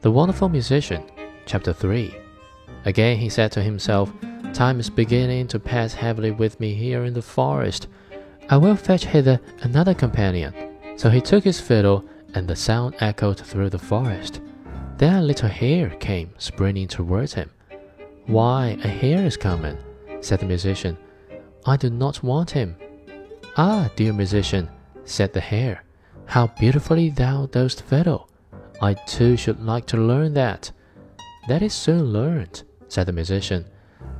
The 0.00 0.12
Wonderful 0.12 0.48
Musician, 0.48 1.02
Chapter 1.44 1.72
3. 1.72 2.14
Again 2.84 3.16
he 3.16 3.28
said 3.28 3.50
to 3.50 3.62
himself, 3.62 4.12
Time 4.52 4.78
is 4.78 4.88
beginning 4.88 5.48
to 5.48 5.58
pass 5.58 5.92
heavily 5.92 6.30
with 6.30 6.60
me 6.60 6.72
here 6.72 7.02
in 7.02 7.14
the 7.14 7.22
forest. 7.22 7.88
I 8.48 8.58
will 8.58 8.76
fetch 8.76 9.06
hither 9.06 9.40
another 9.62 9.94
companion. 9.94 10.54
So 10.94 11.10
he 11.10 11.20
took 11.20 11.42
his 11.42 11.60
fiddle, 11.60 12.04
and 12.34 12.46
the 12.46 12.54
sound 12.54 12.94
echoed 13.00 13.40
through 13.40 13.70
the 13.70 13.78
forest. 13.80 14.40
Then 14.98 15.16
a 15.16 15.22
little 15.22 15.48
hare 15.48 15.90
came 15.90 16.32
springing 16.38 16.86
towards 16.86 17.34
him. 17.34 17.50
Why, 18.26 18.78
a 18.84 18.88
hare 18.88 19.26
is 19.26 19.36
coming, 19.36 19.78
said 20.20 20.38
the 20.38 20.46
musician. 20.46 20.96
I 21.66 21.76
do 21.76 21.90
not 21.90 22.22
want 22.22 22.52
him. 22.52 22.76
Ah, 23.56 23.90
dear 23.96 24.12
musician, 24.12 24.70
said 25.04 25.32
the 25.32 25.40
hare, 25.40 25.82
how 26.26 26.46
beautifully 26.46 27.10
thou 27.10 27.46
dost 27.46 27.82
fiddle. 27.82 28.28
I 28.80 28.94
too 28.94 29.36
should 29.36 29.64
like 29.64 29.86
to 29.86 29.96
learn 29.96 30.34
that. 30.34 30.70
That 31.48 31.62
is 31.62 31.72
soon 31.72 32.12
learned, 32.12 32.62
said 32.88 33.06
the 33.06 33.12
musician. 33.12 33.64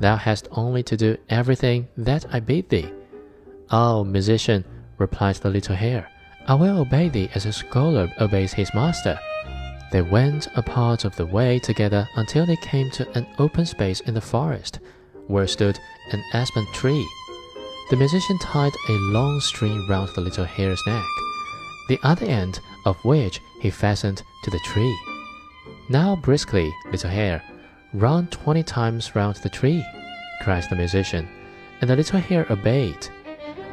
Thou 0.01 0.17
hast 0.17 0.49
only 0.53 0.83
to 0.85 0.97
do 0.97 1.17
everything 1.29 1.89
that 1.97 2.27
I 2.33 2.41
bid 2.41 2.69
thee. 2.69 2.93
Oh, 3.71 4.03
musician, 4.03 4.65
replied 4.99 5.37
the 5.37 5.51
little 5.51 5.77
hare, 5.77 6.09
I 6.47 6.55
will 6.55 6.79
obey 6.79 7.09
thee 7.09 7.31
as 7.35 7.47
a 7.47 7.53
scholar 7.53 8.11
obeys 8.21 8.53
his 8.53 8.73
master. 8.75 9.19
They 9.93 10.03
went 10.03 10.49
a 10.57 10.63
part 10.63 11.05
of 11.05 11.15
the 11.17 11.27
way 11.27 11.59
together 11.59 12.09
until 12.17 12.47
they 12.47 12.57
came 12.57 12.91
to 12.93 13.09
an 13.17 13.27
open 13.39 13.65
space 13.65 14.01
in 14.01 14.15
the 14.15 14.21
forest, 14.21 14.81
where 15.29 15.47
stood 15.47 15.79
an 16.13 16.23
aspen 16.33 16.67
tree. 16.73 17.07
The 17.91 17.97
musician 17.97 18.39
tied 18.39 18.73
a 18.89 18.93
long 18.93 19.41
string 19.41 19.87
round 19.89 20.11
the 20.15 20.21
little 20.21 20.45
hare's 20.45 20.83
neck, 20.87 21.05
the 21.89 21.99
other 22.03 22.27
end 22.27 22.61
of 22.85 22.97
which 23.05 23.41
he 23.61 23.71
fastened 23.71 24.23
to 24.45 24.51
the 24.51 24.61
tree. 24.61 24.97
Now 25.89 26.17
briskly, 26.17 26.73
little 26.91 27.11
hare, 27.11 27.43
run 27.95 28.27
twenty 28.29 28.63
times 28.63 29.15
round 29.15 29.37
the 29.37 29.49
tree, 29.49 29.85
cried 30.43 30.65
the 30.69 30.77
musician, 30.77 31.29
and 31.81 31.89
the 31.89 31.97
little 31.97 32.21
hare 32.21 32.47
obeyed. 32.51 33.09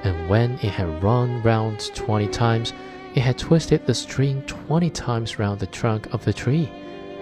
And 0.03 0.29
when 0.29 0.53
it 0.53 0.71
had 0.71 1.03
run 1.03 1.41
round 1.41 1.91
twenty 1.95 2.27
times, 2.27 2.73
it 3.15 3.21
had 3.21 3.37
twisted 3.37 3.85
the 3.85 3.93
string 3.93 4.41
twenty 4.43 4.89
times 4.89 5.39
round 5.39 5.59
the 5.59 5.67
trunk 5.67 6.13
of 6.13 6.23
the 6.25 6.33
tree, 6.33 6.69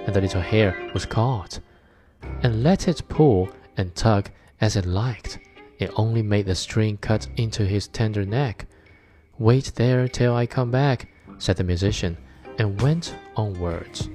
and 0.06 0.14
the 0.14 0.22
little 0.22 0.42
hare 0.42 0.90
was 0.94 1.06
caught, 1.06 1.59
and 2.42 2.64
let 2.64 2.88
it 2.88 3.08
pull 3.09 3.50
and 3.78 3.95
tug 3.95 4.30
as 4.59 4.75
it 4.75 4.86
liked. 4.86 5.40
It 5.80 5.92
only 5.95 6.22
made 6.22 6.45
the 6.45 6.56
string 6.56 6.97
cut 6.97 7.28
into 7.36 7.66
his 7.66 7.88
tender 7.88 8.25
neck. 8.25 8.68
Wait 9.40 9.73
there 9.75 10.08
till 10.08 10.36
I 10.36 10.45
come 10.45 10.72
back, 10.72 11.09
said 11.38 11.58
the 11.58 11.64
musician, 11.64 12.17
and 12.59 12.80
went 12.81 13.16
onwards. 13.36 14.09